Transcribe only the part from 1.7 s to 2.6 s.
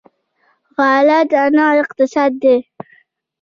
اقتصاد دی.